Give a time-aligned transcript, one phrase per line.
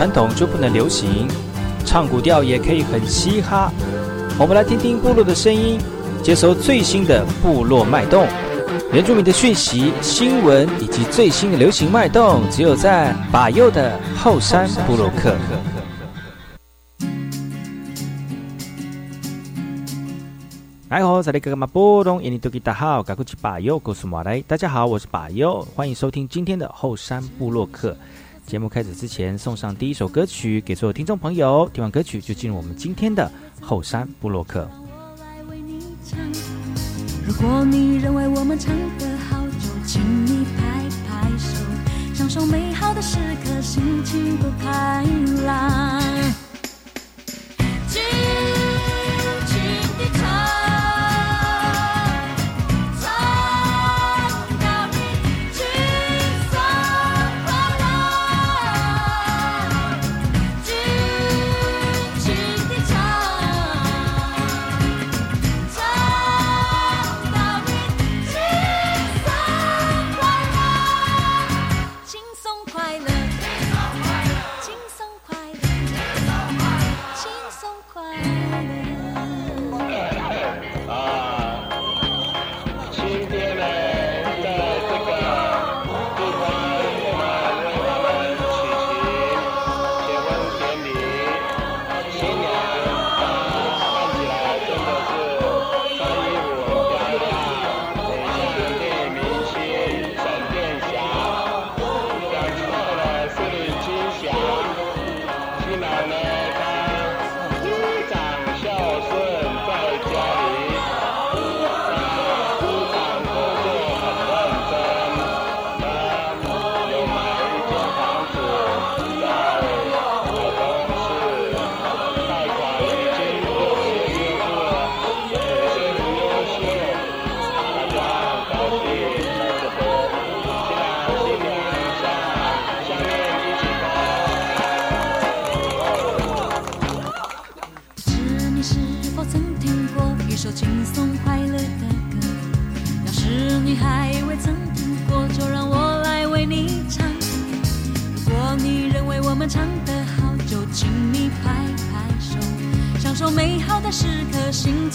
[0.00, 1.28] 传统就不能流行，
[1.84, 3.70] 唱古调也可以很嘻哈。
[4.38, 5.78] 我们来听听部落的声音，
[6.22, 8.26] 接收最新的部落脉动、
[8.94, 15.36] 原住民的讯息、新闻以及最新的流行脉动，只有在把右的后山部落克。
[20.88, 24.42] 哎吼，在这个嘛波动，印尼多吉大好，赶快去把右告诉马来。
[24.48, 27.94] 大家好，我是把右，欢迎收听今天的后山部落客。
[28.50, 31.70] 节目开始之前，送上第一首歌曲给所有听众朋友。
[31.72, 34.68] 听完歌曲，就进入我们今天的后山部落客。
[37.24, 41.64] 如果你认为我们唱得好，就请你拍拍手，
[42.12, 45.04] 享受美好的时刻，心情多开
[45.46, 46.02] 朗。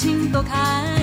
[0.06, 0.95] 那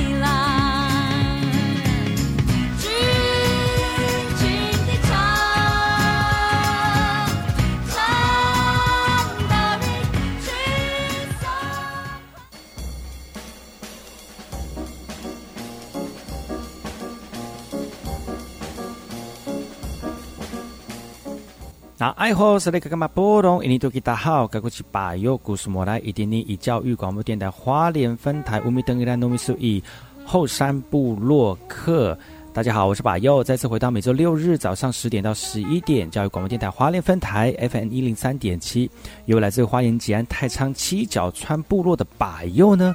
[22.23, 23.65] 爱好是那个干嘛波动？
[23.65, 29.83] 印尼多吉大好，该过去把右故事莫来，一点点以教育广播电台花莲分台乌米登伊拉诺米苏以
[30.25, 32.17] 后山部落客。
[32.55, 38.89] 大家好，我是把右，再次回到每周六日早上十点到十一点，教育广播电台花莲分台 FM 一零三点七，
[39.25, 42.95] 由来自花莲吉安太仓七角川部落的把右呢。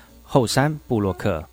[0.33, 1.45] 后山布洛克。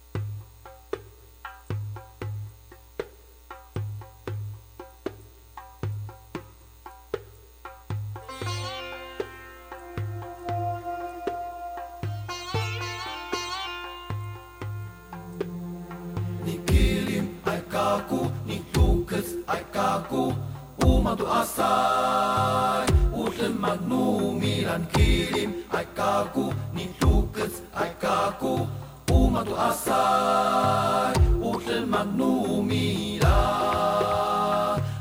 [24.69, 28.69] and kill him Aikaku niin tukets Aikaku
[29.11, 31.15] Umatu asai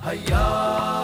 [0.06, 0.97] Hayai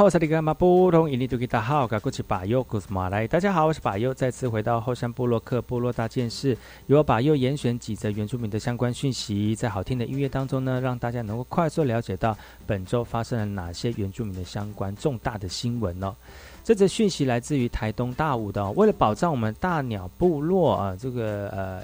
[0.00, 6.56] 好，这里是马布隆，印尼多吉达好，噶古奇巴尤古斯马来，大家好，我是巴尤，再次回到后山部落克部落大件事，
[6.86, 12.34] 由我巴尤严选几则原住民的相关讯息，在好听的音乐当中呢，让大家能够快速了解到
[12.66, 16.16] 本周发生了哪些原住民的相关重大的新闻呢？
[16.64, 21.82] 这则讯息来自于台东大武的，为了保障我们大鸟部落啊，这个呃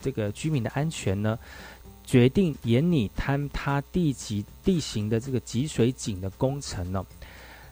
[0.00, 1.38] 这个居民的安全呢，
[2.02, 7.04] 决定沿拟坍塌地级地形的这个集水井的工程呢。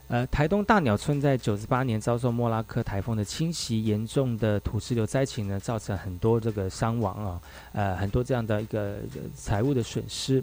[0.09, 7.41] 呃，台东大鸟村在九十八年遭受莫拉克台风的侵袭，严重的土石流灾情呢，造成很多这个伤亡啊，
[7.73, 8.99] 呃，很多这样的一个
[9.35, 10.43] 财务的损失。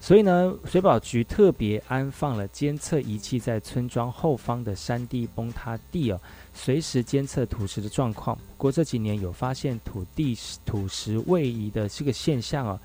[0.00, 6.20] 所以呢，水保局特别安放了监测仪器在村庄后方的山地崩塌地哦，
[6.52, 8.36] 随时监测土石的状况。
[8.36, 12.78] 不过这几年有发现土地土石位移的这个现象哦。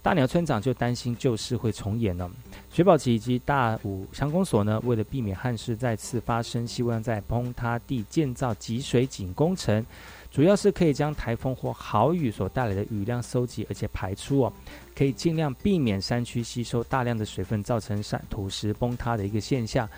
[0.00, 2.30] 大鸟村长就担心旧事会重演了。
[2.72, 9.84] 水保局以及大武乡公所呢，为了避免旱事再次发生，希望在崩塌地建造集水井工程，
[10.30, 14.52] 主要是可以将台风或豪雨所带来的雨量收集，而且排出哦，
[14.96, 19.88] 可以尽量避免山区吸收大量的水分，造成山土石崩塌的一个现象。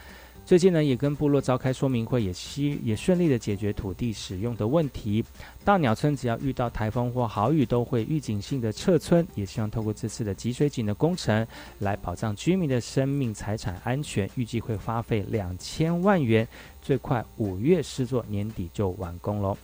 [0.50, 5.24] 最近呢，也跟部落召开说明会，也希也顺利的解决土地使用的问题。
[5.64, 9.24] 大鸟村只要遇到台风或豪雨，都会预警性的撤村。
[9.36, 11.46] 也希望透过这次的集水井的工程，
[11.78, 14.28] 来保障居民的生命财产安全。
[14.34, 16.48] 预计会花费两千万元，
[16.82, 19.56] 最快五月施作，年底就完工喽。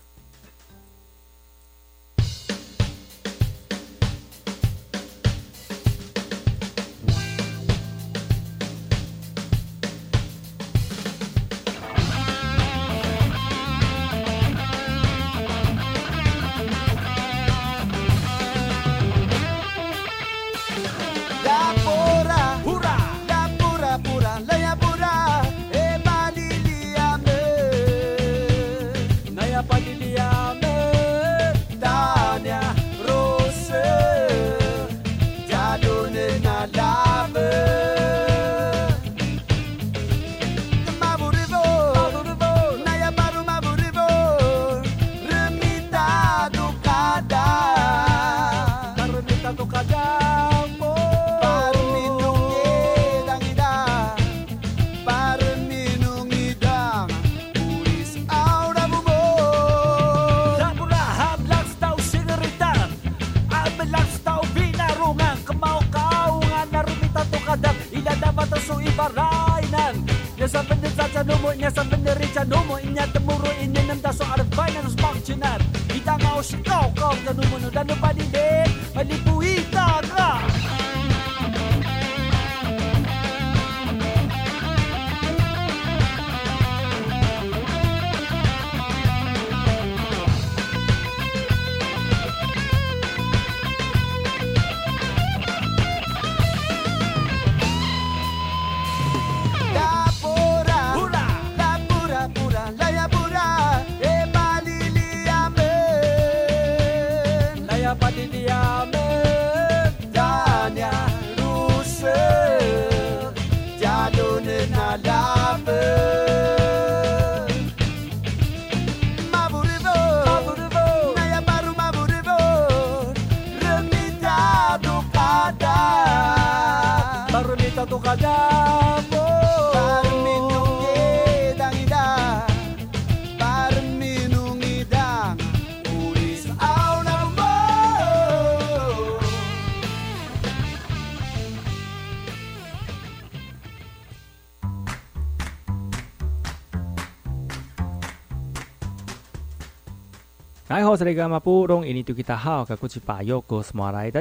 [150.86, 150.92] 大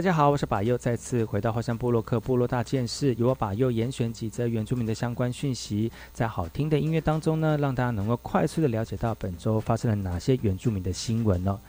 [0.01, 11.59] 家好，我是巴佑，再次回到后山部落克部落大件事，由我巴佑严选几则原住民的相关讯息，在好听的音乐当中呢，让大家能够快速的了解到本周发生了哪些原住民的新闻呢？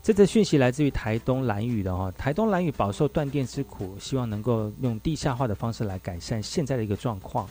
[0.00, 7.48] 这则讯息来自于台东蓝屿的哦，台东蓝屿饱受断电之苦，希望能够用地下化的方式来改善现在的一个状况。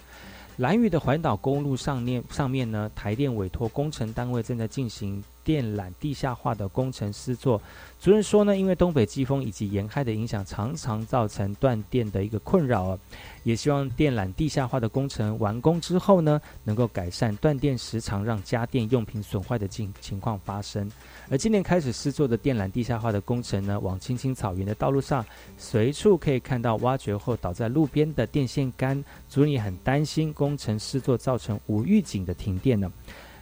[0.57, 7.59] 蓝屿的环岛公路上面上面呢，台电委托工程单位正在进行电缆地下化的工程施作。
[7.99, 12.97] 主任说呢，因为东北季风以及沿海的影响，常常造成断电的一个困扰。
[13.43, 20.89] 也希望电缆地下化的工程完工之后呢，能够改善断电时常让家电用品损坏的情情况发生。
[21.29, 25.25] 而今年开始施作的电缆地下化的工程呢，往青青草原的道路上，
[25.57, 29.03] 随处可以看到挖掘后倒在路边的电线杆。
[29.29, 32.91] 族人很担心工程施作造成无预警的停电呢。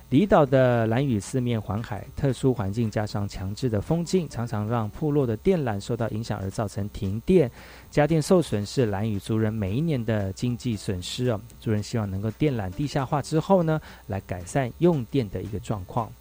[0.09, 7.49] 离岛的蓝屿四面环海，特殊环境加上强制的风境，常常让部落的电缆受到影响，而造成停电、
[7.89, 11.39] 家电受损，是蓝屿族人每一年的经济损失哦。
[11.61, 16.11] 族人希望能够电缆地下化之后呢，来改善用电的一个状况。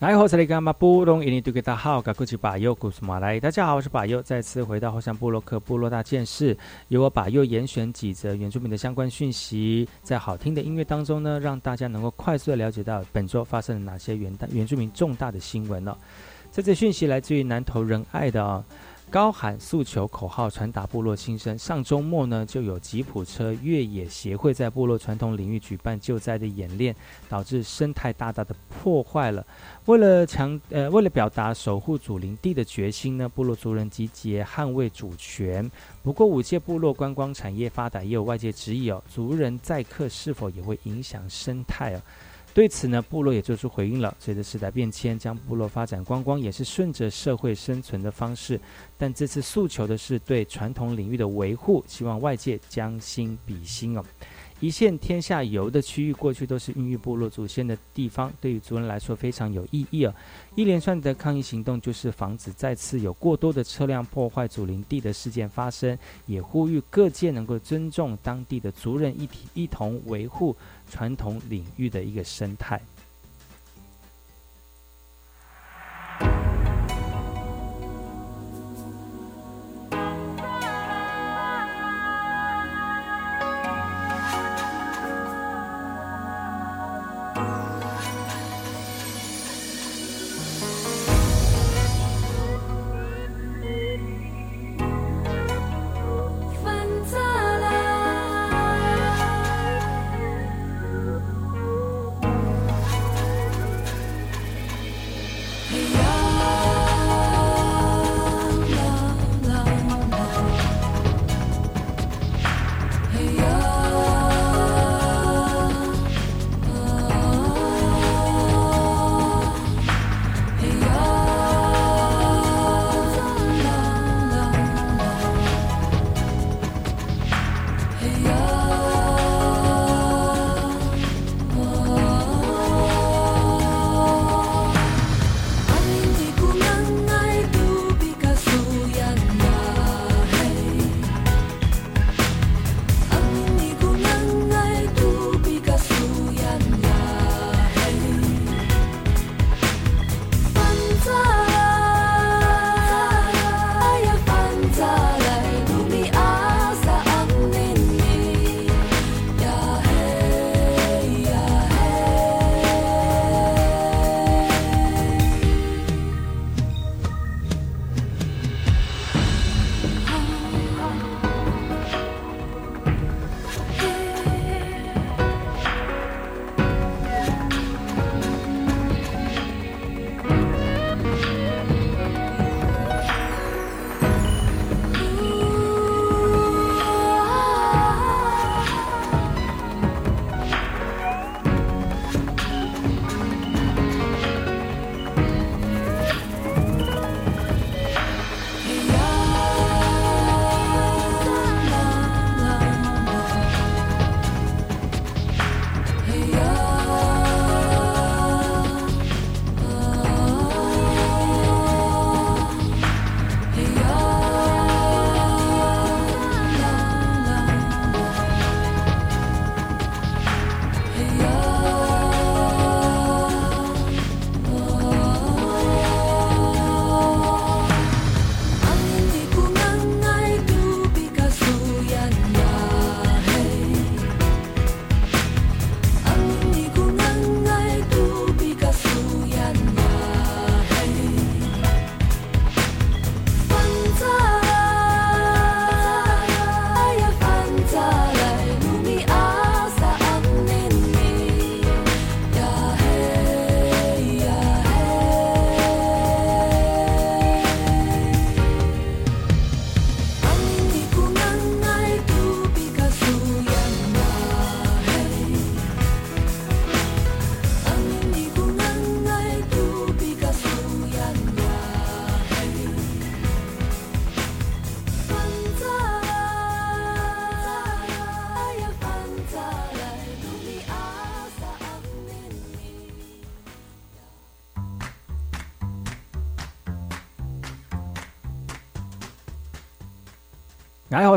[0.00, 0.72] 来，好，这里干嘛？
[0.72, 3.38] 布隆印尼都给大家好，我是巴尤，古斯马来。
[3.38, 6.56] 大家好，我是巴尤，再次回到后山部落克部落大件事，
[6.88, 15.94] 由我巴佑严选几则原住民的相关讯息，在好听的音乐当中呢，让大家能够快速的了解到本周发生了哪些原原住民重大的新闻呢？
[16.50, 18.64] 这则讯息来自于南投仁爱的啊。
[19.10, 21.58] 高喊诉求口号，传达部落心声。
[21.58, 26.94] 上周末呢，就有吉普车越野协会在部落传统领域举办救灾的演练，
[27.28, 29.44] 导致生态大大的破坏了。
[29.86, 35.68] 为了强呃，为了表达守护祖灵地的决心呢，部落族人集结捍卫主权。
[36.04, 42.02] 不过，五界部落观光产业发展也有外界质疑哦，族人载客是否也会影响生态啊？
[42.52, 44.14] 对此呢，部落也做出回应了。
[44.18, 48.60] 随着时代变迁，将部落发展观光也是顺着社会生存的方式。
[48.98, 54.04] 但这次诉求的是对传统领域的维护，希望外界将心比心哦。
[54.58, 60.14] 一线天下游的区域，过去都是孕育部落祖先的地方，对于族人来说非常有意义哦。
[60.54, 70.54] 一连串的抗议行动，就是防止再次有过多的车辆破坏祖林地的事件发生，也呼吁各界能够尊重当地的族人，一体一同维护
[70.90, 72.78] 传统领域的一个生态。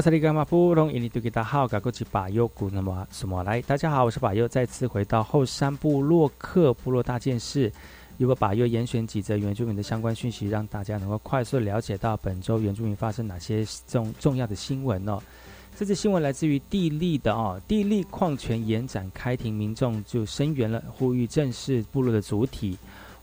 [0.04, 3.62] 来，我是李干嘛不懂印尼多吉达好，我是巴佑古那么什么来？
[3.62, 7.72] 大家好，我是巴佑，再次回到后山部落克部落大件事。
[8.18, 15.18] 如果巴佑严选几则原住民的相关讯息，让大家能够快速了解到本周原住民发生哪些重重要的新闻哦。
[15.78, 22.78] 这次新闻来自于地利的哦，地利矿权延展开庭，民众就声援了，呼吁正视部落的主体。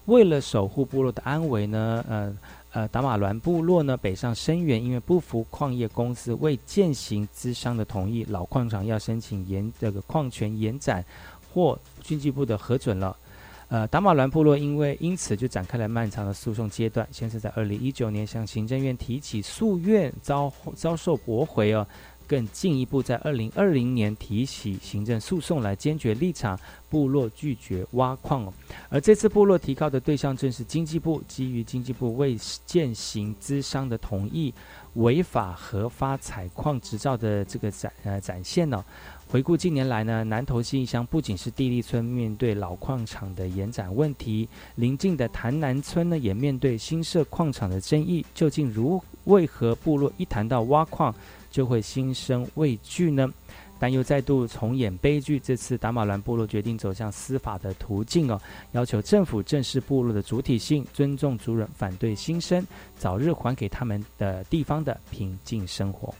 [0.07, 2.35] 为了守护部落的安危呢，呃
[2.73, 11.05] 呃达马伦部落呢北上声援，因为不服矿业公司未践行资商的同意，老矿场要申请延这个矿权延展，
[11.53, 13.17] 或经济部的核准了。
[13.69, 21.87] 呃，达马兰部落因为因此就展开了漫长的诉讼阶段，先是在二零一九年向行政院提起诉愿，遭遭受驳回哦，
[22.31, 26.57] 更进一步在二零二零年提起行政诉讼来坚决立场，
[26.89, 28.55] 部落拒绝挖矿哦。
[28.89, 34.55] 而这次部落提告的对象正是经济部，基于经济部未践行资商的同意，
[34.95, 38.85] 违法核发采矿执照的这个展呃展现呢。
[39.27, 48.25] 回顾近年来呢，南投新乡不仅是地利村面对老矿场的延展问题，邻近的潭南村呢也面对新设矿场的争议。
[48.35, 51.13] 究竟如为何部落一谈到挖矿
[51.51, 53.29] 就会心生畏惧呢？
[53.79, 55.41] 但又再度重演悲剧。
[55.41, 58.39] 这次达马兰部落决定走向司法的途径哦，
[58.73, 62.63] 要求政府正视部落的主体性，尊重族人反对新生，
[62.99, 66.15] 早日还给他们的地方的平静生活。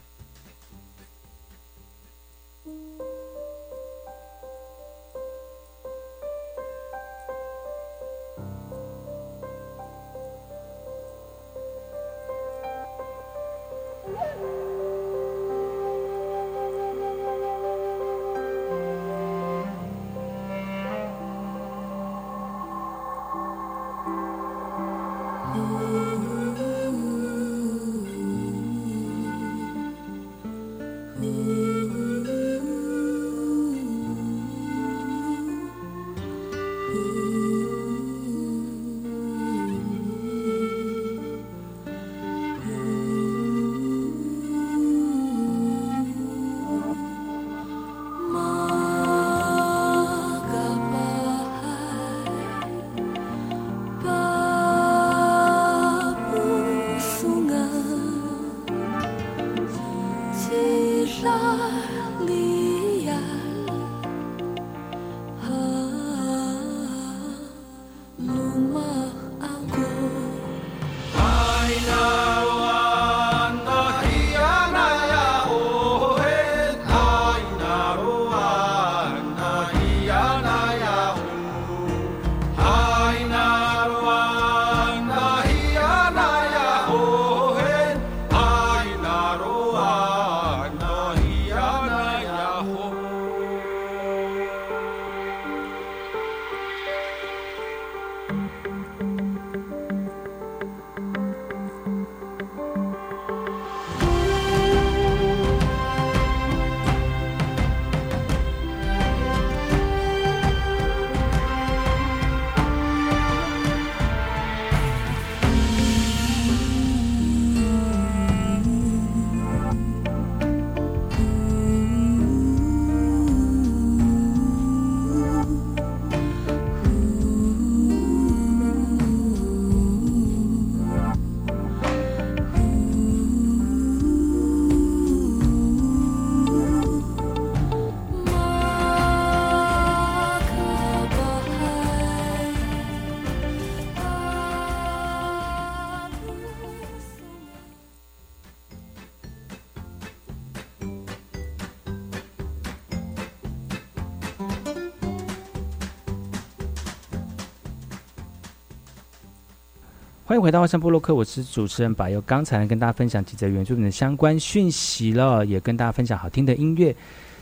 [160.41, 162.19] 回到外山部落客，我是主持人柏佑。
[162.21, 166.95] 刚才跟大家分享几则原住民的相关讯息了，也跟大家分享好听的音乐。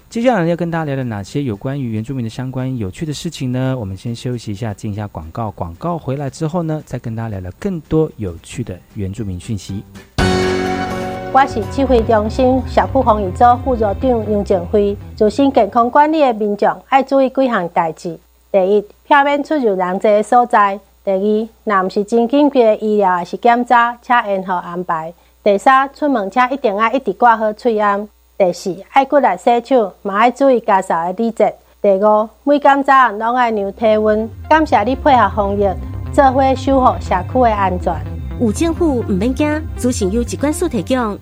[0.10, 3.74] 接下来要跟大家聊聊哪些有关于原住民的相关有趣的事情呢？
[3.80, 5.50] 我们先休息一下，进一下广告。
[5.52, 9.82] 广告回来之后呢，再跟大家聊聊更多有趣的原住民讯息。
[11.32, 14.98] 我是智慧中心社区防疫组副组长杨建辉。
[15.16, 18.20] 做新健康管理的民众要注意几项代志：
[18.52, 20.80] 第一，避免出入人济的所在。
[21.04, 25.14] 第二，若毋是真紧急的医疗还是检查，请延后安排。
[25.44, 28.08] 第三，出门请一定要一直挂好喙安。
[28.38, 31.56] 第四，爱过来洗手，嘛爱注意家扫的礼节。
[31.82, 34.30] 第五，每检早拢爱量体温。
[34.50, 35.68] 感谢你配合防疫，
[36.14, 37.96] 做伙守护社区的安全。
[38.42, 41.18] 有政府唔免惊，资讯有机关所提供。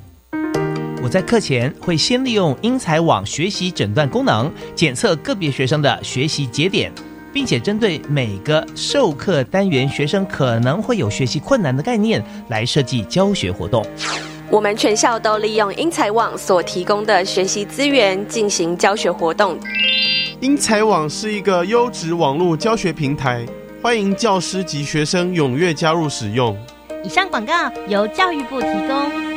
[1.04, 6.92] 我在课前会先利用英才网学习诊断功能，检测个别学生的学习节点。
[7.38, 12.20] 并且针对每个授课单元学生可能会有学习困难的概念
[12.50, 13.86] 来设计教学活动。
[14.50, 19.56] 我们全校都利用英才网所提供的学习资源进行教学活动。
[20.40, 23.46] 英才网是一个优质网络教学平台，
[23.84, 26.58] 欢迎教师及学生踊跃加入使用。
[27.04, 27.54] 以上广告
[27.88, 29.37] 由教育部提供。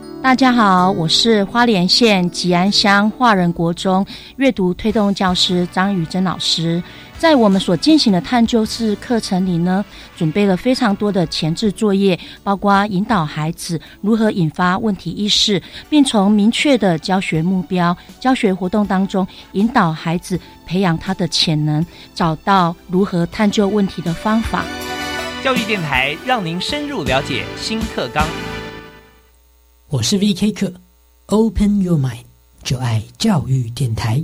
[0.23, 4.05] 大家好，我是花莲县吉安乡华人国中
[4.35, 6.81] 阅读推动教师张宇珍老师。
[7.17, 9.83] 在我们所进行的探究式课程里呢，
[10.15, 24.63] 准备了非常多的前置作业，包括引导孩子如何引发问题意识，并从明确的教学目标、教学活动当中引导孩子培养他的潜能，找到如何探究问题的方法。
[25.43, 28.23] 教育电台让您深入了解新课纲。
[29.91, 30.53] 我是 V.K.
[30.53, 30.71] 课
[31.25, 32.23] ，Open Your Mind，
[32.63, 34.23] 就爱教育电台。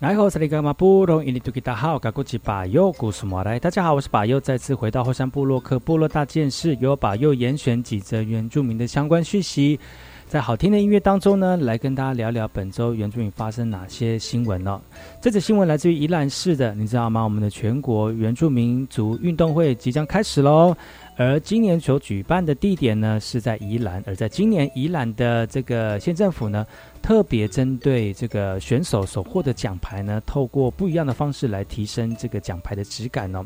[0.00, 1.30] 来好，这里干嘛不容易？
[1.30, 3.58] 你都给大好，赶过去把右故事莫来。
[3.58, 9.78] 大家好，我是把右，再次回到后山部落克部落大件事，由把右严选几则原住民的相关讯息，
[10.26, 14.80] 在好听的音乐当中呢，来跟大家聊聊本周原住民发生哪些新闻呢？
[15.20, 17.22] 这则新闻来自于宜兰市的，你知道吗？
[17.22, 20.74] 我们的全国原住民族运动会即将开始喽。
[21.22, 26.66] 而今年所举办的地点呢是在宜兰，而在今年宜兰的这个县政府呢，
[27.02, 33.44] 特别针对这个选手所获得奖牌呢，透过不一样的方式来提升这个奖牌的质感哦。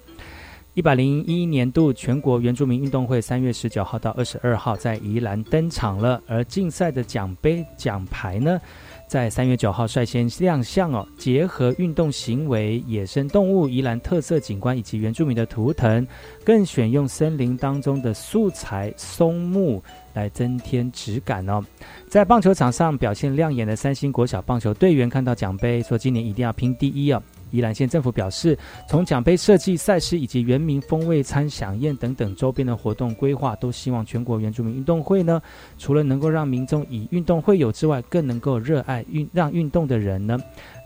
[0.74, 8.60] 一百零一年度全国原住民运动会三月十九号到二十二号在宜兰登场了，而竞赛的奖杯奖牌呢？
[9.06, 16.06] 在三月九号率先亮相哦，结合运动行为、野生动物、宜兰特色景观以及原住民的图腾，
[16.44, 19.82] 更选用森林当中的素材松木
[20.14, 21.62] 来增添质感哦。
[22.08, 27.22] 在棒球场上表现亮眼的三星国小棒球队员看到奖杯，说今年一定要拼第一哦。
[27.50, 35.40] 宜兰县政府表示，从奖杯设计、赛事以及原名风味餐享宴等等周边的活动规划，都希望全国原住民运动会呢，
[35.78, 40.38] 除了能够让民众以运动会友之外，更能够热爱运，让运动的人呢，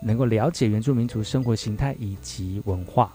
[0.03, 3.13] 能够了解原住民族生活形态以及文化。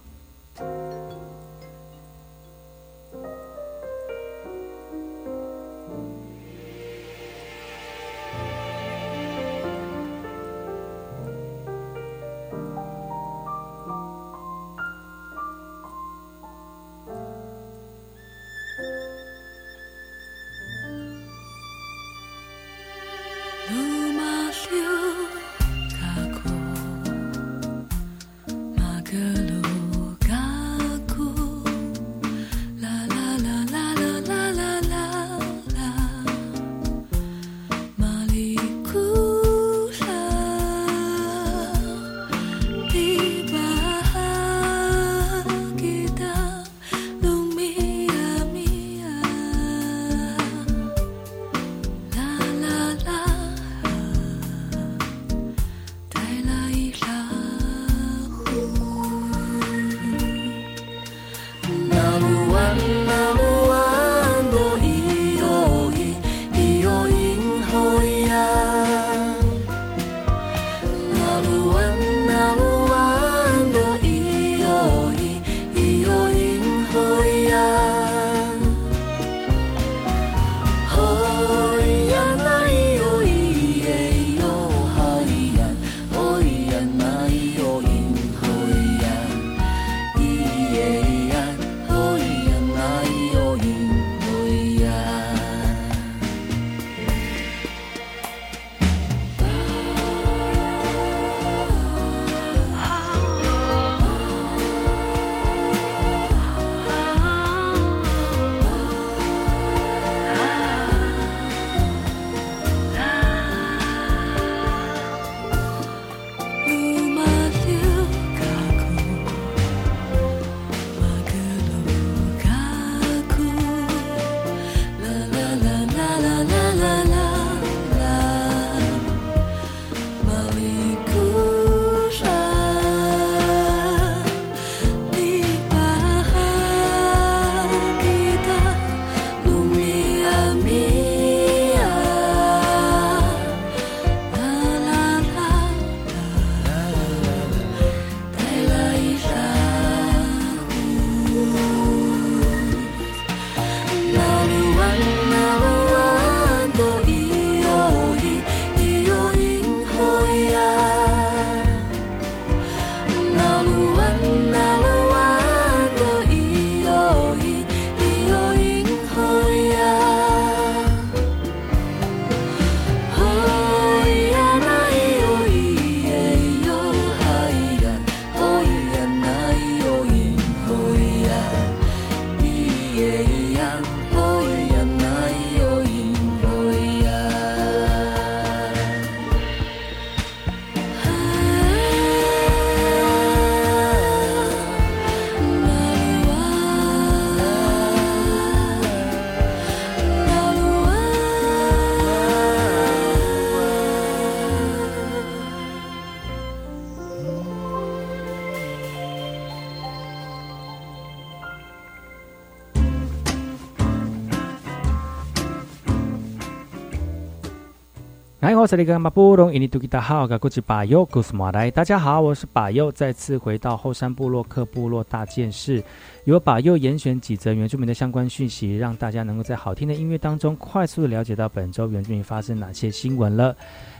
[221.70, 225.84] 大家好，我是巴佑，再次回到后山部落克部落大件事，
[226.24, 233.54] 由巴佑严选几则原住民的相关讯息，让大家能够在好听的音乐当中快速的了解到本周原住民发生哪些新闻了。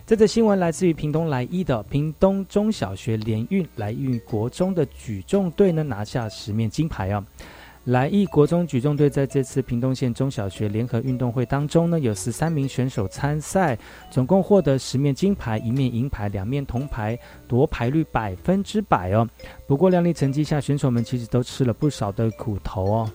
[0.06, 7.22] 这则新闻来自于屏东来一的屏东中小学联运来运国中的举重队呢拿下十面金牌哦。
[7.84, 13.78] 来义国中举重队在这次屏东县中小学联合运动会当中呢，有十三名选手参赛，
[14.10, 19.28] 总共获得十面金牌、一面银牌、两面铜牌，夺牌率百分之百哦。
[19.66, 23.10] 不过亮丽成绩下，选手们其实都吃了不少的苦头哦。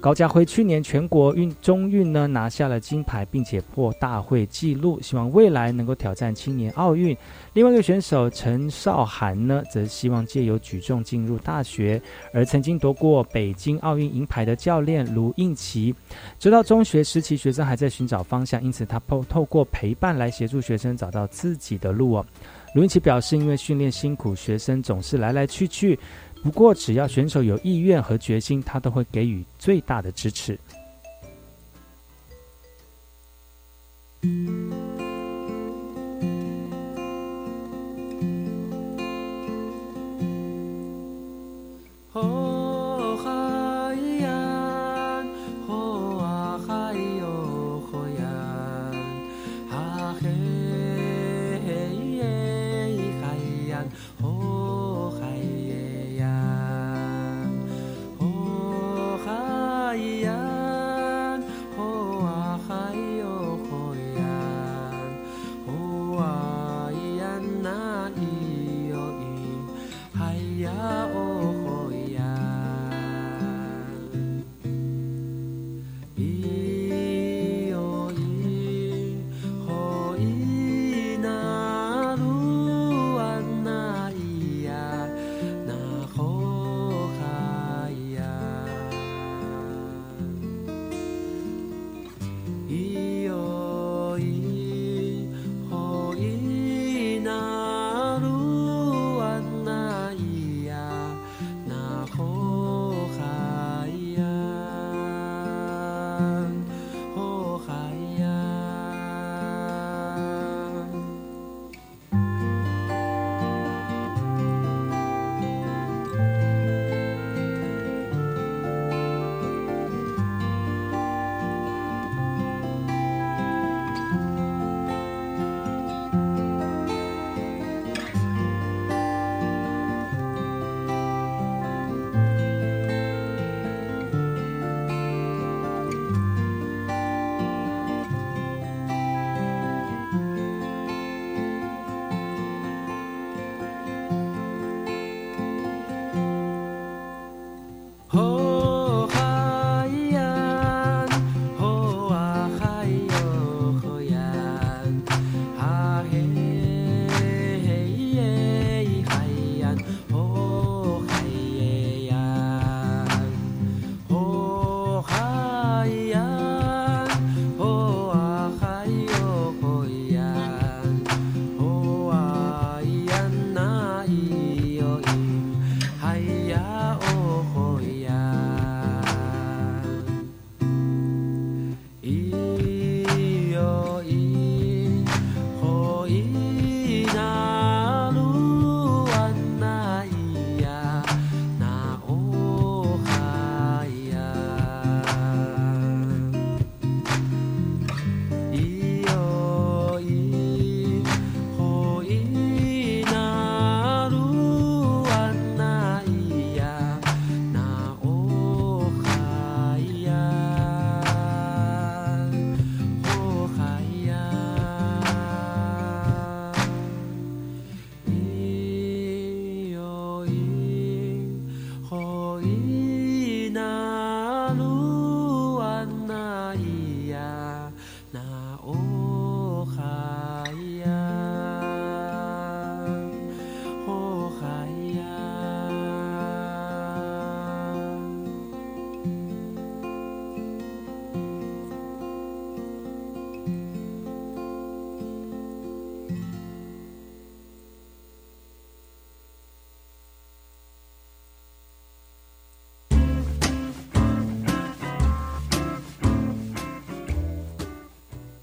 [0.00, 7.14] 高家辉去年全国运中运呢拿下了金牌，并且破大会纪录，希望未来能够挑战青年奥运。
[7.52, 12.00] 另外一个选手陈少涵呢，则希望借由举重进入大学。
[12.32, 15.94] 而曾经夺过北京奥运银牌的教练卢应奇，
[16.38, 22.24] 直到中学时期学生还在寻找方向，因此他透透过陪伴来协助学生找到自己的路哦。
[22.74, 25.98] 卢应奇表示，因为训练辛苦，学生总是来来去去。
[26.42, 30.58] 不过，只要选手有意愿和决心，他都会给予最大的支持。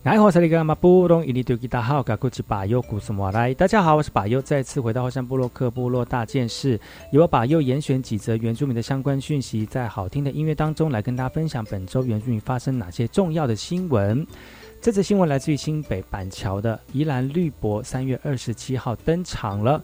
[0.08, 0.40] 大家好，我是
[4.10, 6.80] 巴优，再次回到后山部落克部落大件事，
[7.12, 14.26] 由我巴优严选几则原住民的相关讯息，在好听的音乐当中来跟大家分享本周原住民发生哪些重要的新闻。
[14.80, 19.84] 这则新闻来自于新北板桥的宜兰绿博，三月二十七号登场了。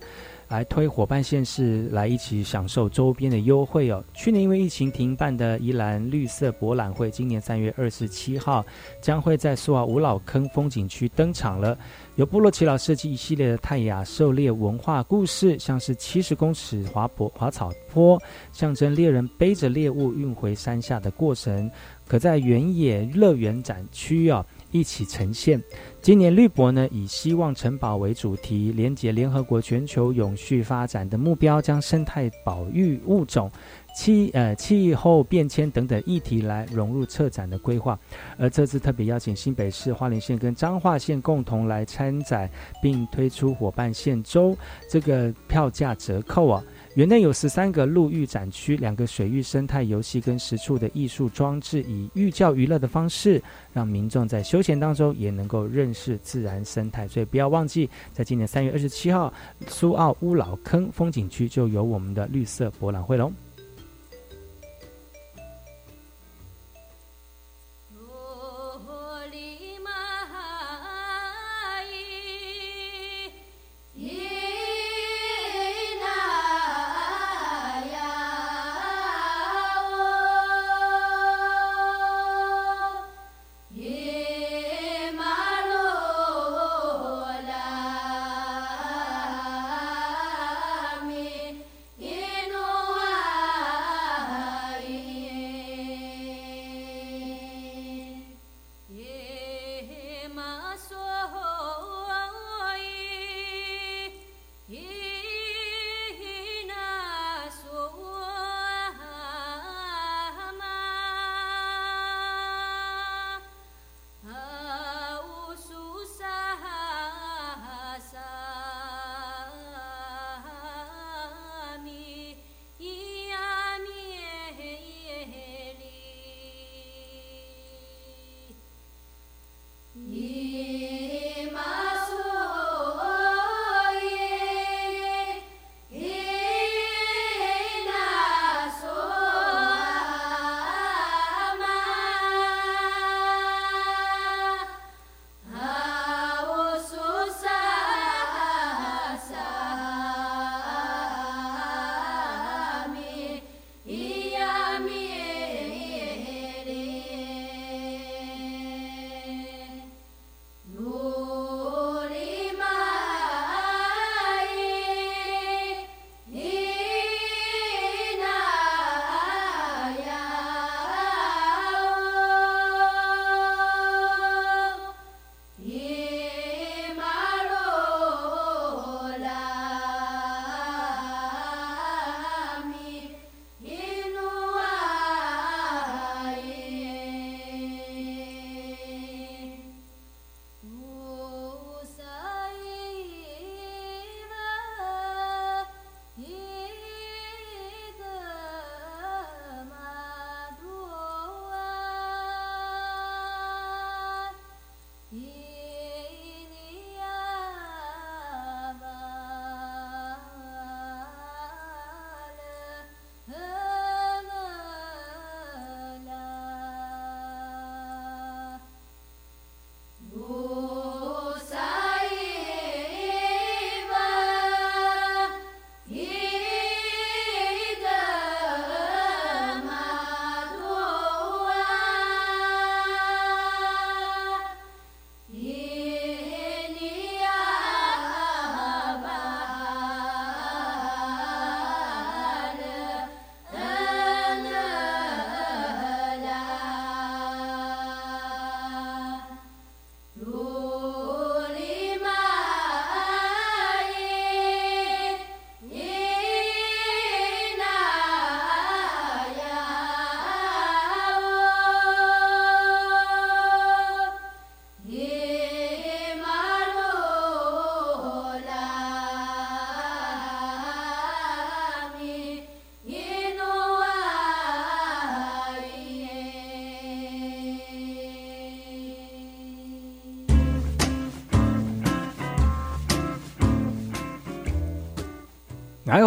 [0.53, 4.03] 来推伙伴县市来一起享受周边的优惠哦。
[4.13, 8.63] 去年因为疫情停办的宜兰绿色博览会，今年三月二十七号
[9.01, 11.75] 将会在苏澳五老坑风景区登场了。
[12.17, 21.67] 由部落耆老设计一系列的泰雅狩猎文化故事，像是七十公尺滑坡滑草坡，象征猎人背着猎物运回山下的过程，
[22.07, 25.61] 可在原野乐园展区啊一起呈现。
[26.01, 33.49] 今年绿博呢以希望城堡为主题，连接联合国全球永续发展的目标，将生态保育物种。
[33.95, 37.97] 气呃气候变迁等等议题来融入策展的规划，
[38.39, 42.49] 而这次特别邀请新北市花莲县跟彰化县共同来参展，
[42.81, 44.57] 并推出伙伴县周
[44.89, 46.63] 这个票价折扣啊。
[46.95, 53.41] 园内有十三个陆域展区，两个水域生态游戏跟十处的艺术装置，以寓教于乐的方式，
[53.73, 57.07] 让民众在休闲当中也能够认识自然生态。
[57.07, 59.33] 所以不要忘记，在今年三月二十七号，
[59.65, 63.31] 苏澳乌老坑风景区就有我们的绿色博览会喽。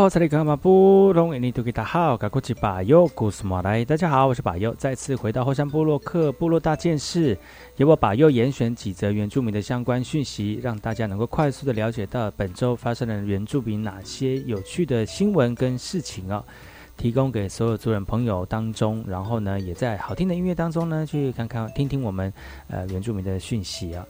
[0.06, 1.34] 我是你干嘛不懂？
[1.42, 3.84] 你都给他好，赶过去把右故事马来。
[3.84, 7.36] 大家好，我是把右，再次回到后山部落克部落大件事，
[7.74, 16.44] 由我把右严选几则原住民的相关讯息，让大家能够快速的了解到本周发生了原住民哪些有趣的新闻跟事情啊，
[16.96, 22.32] 提供给所有族人朋友当中，然后呢，也在好听的音乐当中呢，去看看听听我们
[22.68, 24.06] 呃原住民的讯息啊。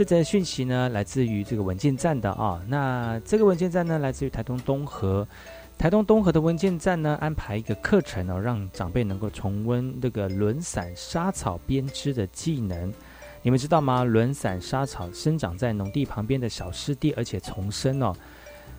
[0.00, 2.58] 这则讯息呢，来自于这个文件站的啊。
[2.66, 5.28] 那这个文件站呢，来自于台东东河。
[5.76, 12.90] 台东东河的文件站呢，安排一个课程哦，让长辈能够重温这个轮伞沙草编织的技能。
[13.42, 14.02] 你们知道吗？
[14.02, 18.16] 轮伞沙草生长在农地旁边的小湿地，而且丛生哦。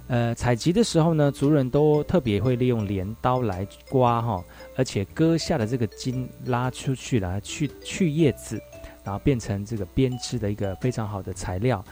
[0.08, 4.44] 呃，采集的时候呢，族人都特别会利用镰刀来刮哈，
[4.76, 8.60] 而且割下的这个茎拉出去来去去叶子。
[9.04, 11.84] 然后变成这个编织的一个非常好的材料。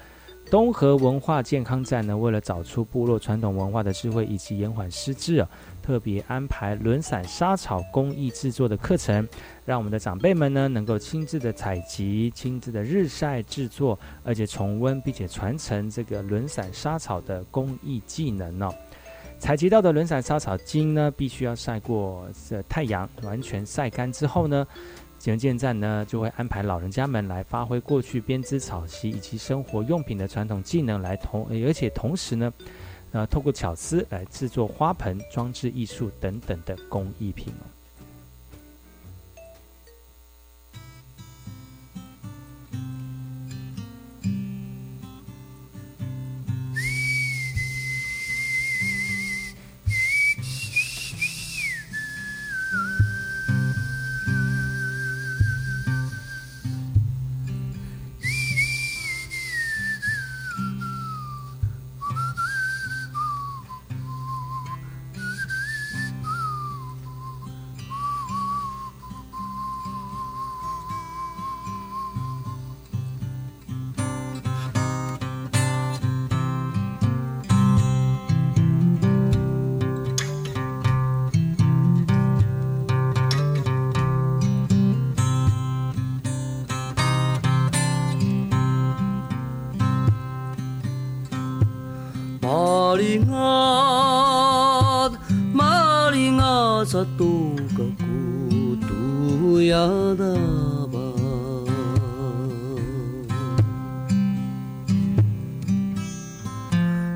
[0.49, 5.45] 东河文化健康站呢，为了找出部落传统文化的智慧以及延缓失智，
[5.79, 9.27] 特别安排轮伞沙草工艺制作的课程，
[9.63, 18.73] 让我们的长辈们呢能够亲自的采集、亲自的日晒制作，而且重温并且传承这个轮伞沙草的工艺技能哦。
[19.37, 24.65] 采集到的轮伞沙草茎呢，必须要晒过这太阳，完全晒干之后呢。
[25.27, 32.53] 文件站呢，就会安排老人家们来发挥过去编织草席以及生活用品的传统技能，来同而且同时呢，
[33.11, 37.53] 呃，透过巧思来制作花盆、装置艺术等等的工艺品。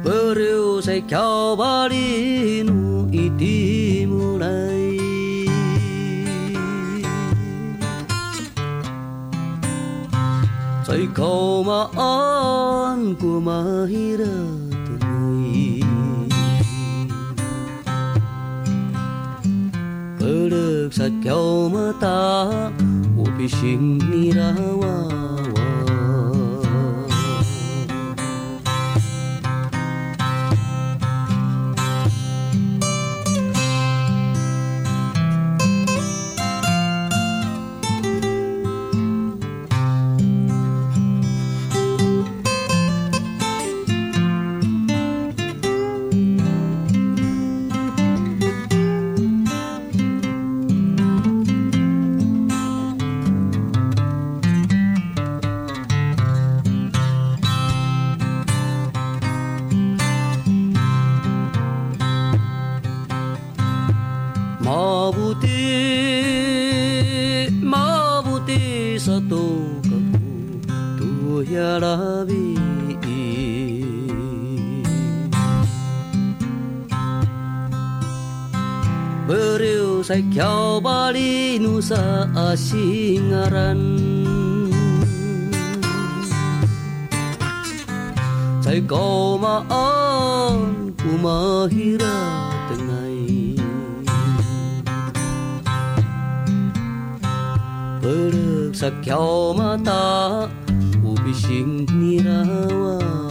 [0.03, 4.41] 不许再叫把你奴意隐瞒，
[10.85, 13.53] 再叫马鞍古马
[13.89, 14.27] 依然
[14.99, 15.07] 的，
[20.19, 22.82] 不许再叫马达。
[23.43, 24.82] 开心你了。
[80.33, 83.81] Kyau bali nusa asingaran
[88.59, 92.19] Sai ko maan kumahira
[92.67, 93.55] tengay
[98.03, 100.47] Pelek sa kyau mata
[100.99, 103.22] ubising nirawa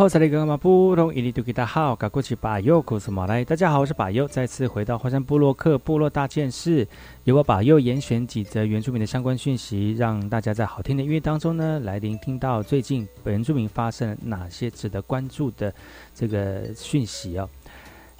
[0.00, 3.44] 好这里个嘛不同，一里都给大好，赶过去把右古斯马来。
[3.44, 6.88] 大家好，我是把右，再次回到华山部落克部落大件事，
[7.24, 15.70] 由我把右严选几则原住民的相关讯息，让大家在好听的音乐当中呢，来聆听到最近原住民发生了哪些值得关注的
[16.14, 17.46] 这个讯息哦。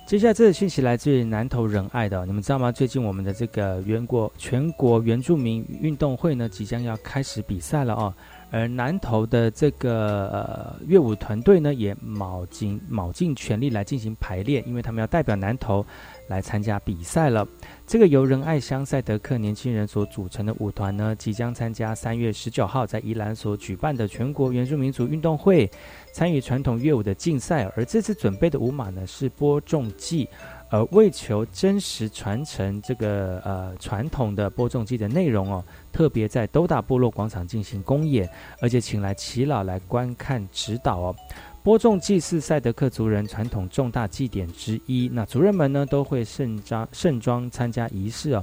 [0.07, 2.70] 接下来这个讯息来自于南投仁爱的，你们知道吗？
[2.70, 8.12] 最近我们的这个原国全国原住民运动会呢，即将要开始比赛了哦。
[8.51, 15.84] 而南投的这个呃乐舞团队呢，也卯尽卯尽全力来进行排练，因为他们要代表南投
[16.28, 17.46] 来参加比赛了。
[17.86, 25.70] 这个由仁爱乡赛德克年轻人所组成的舞团呢，即将参加三月十九号在宜兰所举办的全国原住民族运动会，
[26.12, 27.70] 参与传统乐舞的竞赛。
[27.76, 30.28] 而这次准备的舞马呢，是播种祭。
[30.71, 35.62] 而为求真实传承这个呃传统的播种祭的内容哦，
[35.93, 38.29] 特别在都大部落广场进行公演，
[38.61, 41.16] 而且请来耆老来观看指导哦。
[41.62, 48.43] 播种祭是赛德克族人传统重大祭典之一，那族人们呢都会盛装盛装参加仪式哦。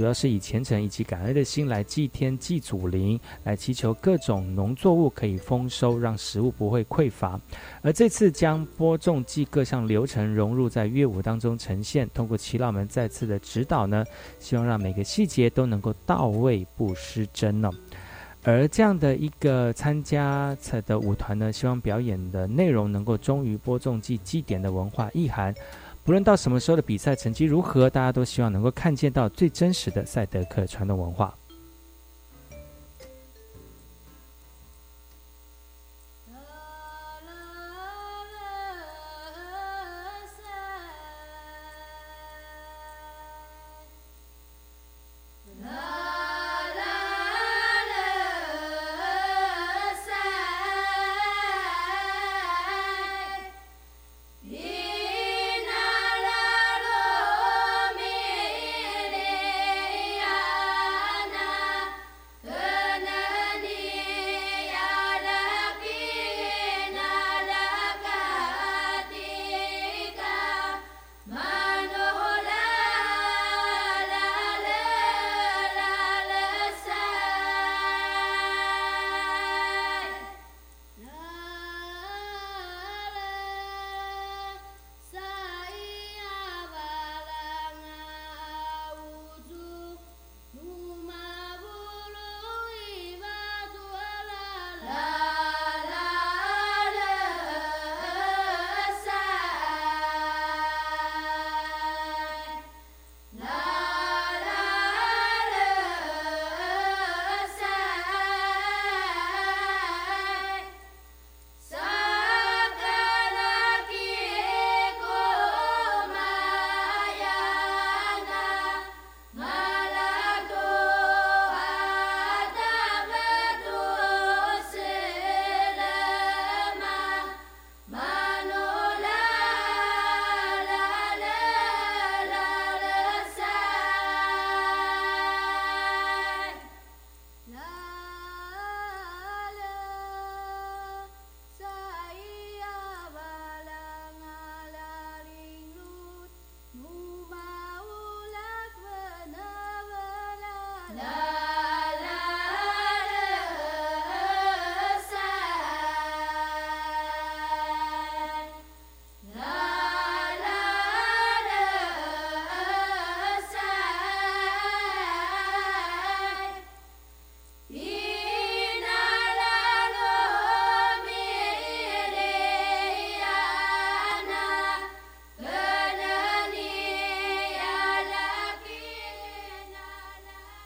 [0.00, 7.38] 主要是以虔诚以及感恩的心来祭天祭祖灵，来祈求各种农作物可以丰收，让食物不会匮乏。
[7.82, 14.02] 而这次将播种祭各项流程融入在乐舞当中呈现，通过耆老们再次的指导呢，
[14.38, 17.68] 希望让每个细节都能够到位不失真哦。
[18.42, 25.54] 而这样的一个参加的舞团呢，希望表演的内容能够忠于播种祭祭典的文化意涵。
[26.02, 31.36] 不论到什么时候的比赛成绩如何，大家都希望能够看见到最真实的赛德克传统文化。